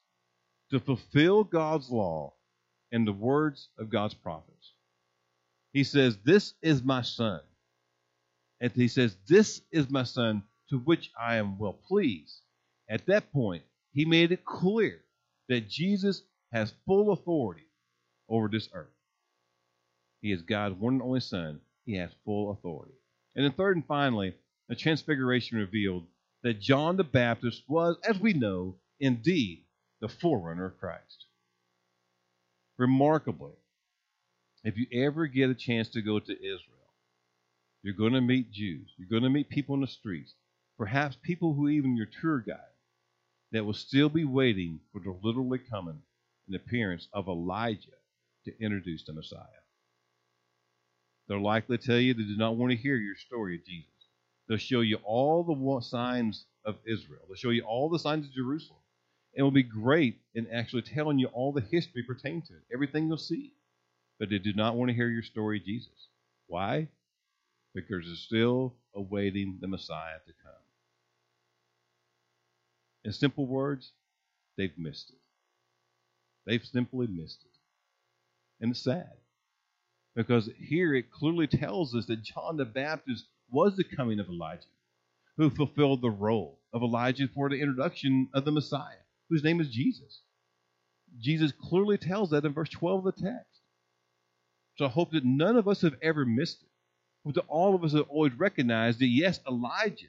[0.71, 2.35] to fulfill God's law
[2.93, 4.73] and the words of God's prophets.
[5.73, 7.41] He says, This is my son.
[8.61, 12.41] And he says, This is my son to which I am well pleased.
[12.89, 13.63] At that point,
[13.93, 15.01] he made it clear
[15.49, 16.23] that Jesus
[16.57, 17.67] has full authority
[18.31, 18.89] over this earth.
[20.23, 21.61] He is God's one and only Son.
[21.85, 22.95] He has full authority.
[23.35, 24.35] And then, third and finally,
[24.69, 26.07] the Transfiguration revealed
[26.43, 29.65] that John the Baptist was, as we know, indeed
[30.01, 31.27] the forerunner of Christ.
[32.79, 33.53] Remarkably,
[34.65, 36.95] if you ever get a chance to go to Israel,
[37.83, 38.89] you're going to meet Jews.
[38.97, 40.33] You're going to meet people in the streets,
[40.79, 42.57] perhaps people who even your tour guide,
[43.53, 46.01] that will still be waiting for the literally coming
[46.47, 47.89] and appearance of Elijah
[48.45, 49.41] to introduce the Messiah.
[51.29, 53.91] They'll likely tell you they do not want to hear your story of Jesus.
[54.49, 57.23] They'll show you all the signs of Israel.
[57.27, 58.79] They'll show you all the signs of Jerusalem.
[59.35, 63.09] It will be great in actually telling you all the history pertaining to it, everything
[63.09, 63.53] you'll see.
[64.19, 66.09] But they do not want to hear your story of Jesus.
[66.47, 66.89] Why?
[67.75, 70.53] Because they're still awaiting the Messiah to come.
[73.05, 73.93] In simple words,
[74.57, 75.19] they've missed it.
[76.47, 77.51] They've simply missed it.
[78.61, 79.11] And it's sad.
[80.15, 84.63] Because here it clearly tells us that John the Baptist was the coming of Elijah,
[85.37, 89.69] who fulfilled the role of Elijah for the introduction of the Messiah, whose name is
[89.69, 90.21] Jesus.
[91.21, 93.61] Jesus clearly tells that in verse 12 of the text.
[94.77, 96.69] So I hope that none of us have ever missed it.
[97.25, 100.07] But that all of us have always recognized that yes, Elijah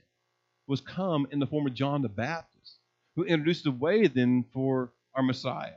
[0.67, 2.77] was come in the form of John the Baptist,
[3.15, 5.73] who introduced the way then for our Messiah,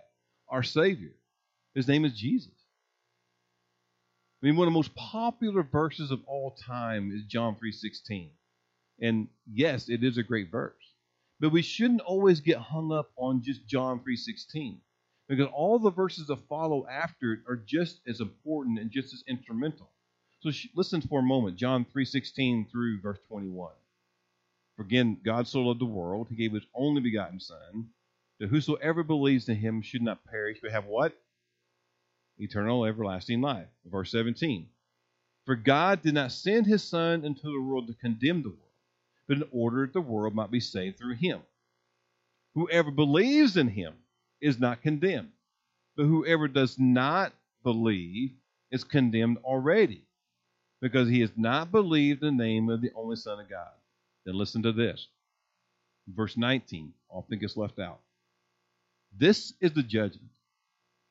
[0.50, 1.14] our Savior.
[1.74, 2.52] His name is Jesus.
[4.42, 8.30] I mean, one of the most popular verses of all time is John 3:16.
[9.00, 10.94] And yes, it is a great verse.
[11.40, 14.80] But we shouldn't always get hung up on just John 3:16
[15.28, 19.22] because all the verses that follow after it are just as important and just as
[19.28, 19.90] instrumental.
[20.40, 23.72] So sh- listen for a moment, John 3:16 through verse 21.
[24.76, 27.90] For again, God so loved the world, he gave his only begotten son,
[28.40, 31.16] that whosoever believes in him should not perish but have what?
[32.40, 33.66] eternal everlasting life.
[33.84, 34.66] Verse 17.
[35.44, 38.72] For God did not send his Son into the world to condemn the world,
[39.28, 41.40] but in order that the world might be saved through him.
[42.54, 43.94] Whoever believes in him
[44.40, 45.32] is not condemned,
[45.96, 47.32] but whoever does not
[47.62, 48.32] believe
[48.70, 50.04] is condemned already,
[50.80, 53.72] because he has not believed the name of the only Son of God.
[54.24, 55.08] Then listen to this.
[56.08, 58.00] Verse 19 often gets left out.
[59.16, 60.30] This is the judgment.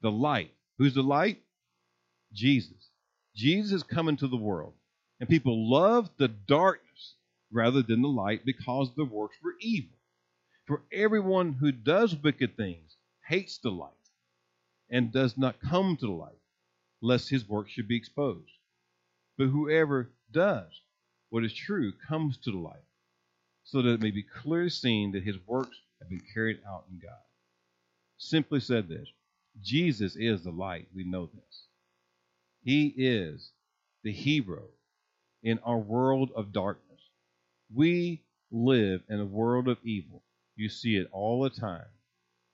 [0.02, 1.42] The light Who's the light?
[2.34, 2.90] Jesus.
[3.36, 4.74] Jesus is coming to the world.
[5.20, 7.16] And people love the darkness
[7.52, 9.98] rather than the light because the works were evil.
[10.66, 12.96] For everyone who does wicked things
[13.28, 13.92] hates the light
[14.90, 16.40] and does not come to the light,
[17.02, 18.52] lest his work should be exposed.
[19.38, 20.82] But whoever does
[21.30, 22.86] what is true comes to the light,
[23.64, 27.00] so that it may be clearly seen that his works have been carried out in
[27.00, 27.29] God.
[28.20, 29.08] Simply said this
[29.62, 30.88] Jesus is the light.
[30.94, 31.64] We know this.
[32.62, 33.52] He is
[34.04, 34.64] the hero
[35.42, 37.00] in our world of darkness.
[37.74, 40.22] We live in a world of evil.
[40.58, 41.86] You see it all the time.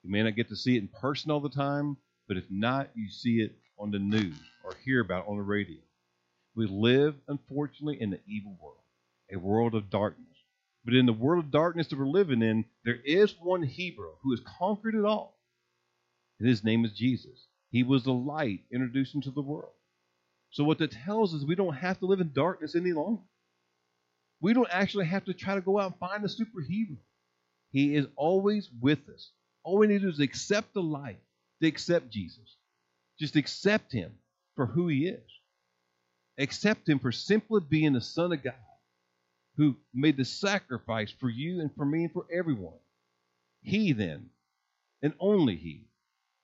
[0.04, 1.96] You may not get to see it in person all the time,
[2.28, 5.42] but if not, you see it on the news or hear about it on the
[5.42, 5.78] radio.
[6.54, 8.84] We live, unfortunately, in the evil world,
[9.32, 10.26] a world of darkness.
[10.84, 14.30] But in the world of darkness that we're living in, there is one hero who
[14.30, 15.35] has conquered it all.
[16.38, 17.46] And his name is Jesus.
[17.70, 19.72] He was the light introduced into the world.
[20.50, 23.22] So what that tells us, we don't have to live in darkness any longer.
[24.40, 26.96] We don't actually have to try to go out and find a superhero.
[27.70, 29.30] He is always with us.
[29.64, 31.18] All we need to do is accept the light,
[31.60, 32.56] to accept Jesus.
[33.18, 34.12] Just accept him
[34.54, 35.30] for who he is.
[36.38, 38.54] Accept him for simply being the Son of God
[39.56, 42.78] who made the sacrifice for you and for me and for everyone.
[43.62, 44.30] He then,
[45.02, 45.86] and only he,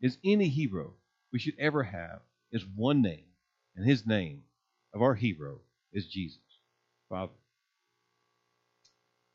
[0.03, 0.95] is any hero
[1.33, 3.25] we should ever have, is one name,
[3.77, 4.43] and his name
[4.93, 5.61] of our hero
[5.93, 6.41] is Jesus.
[7.09, 7.33] Father,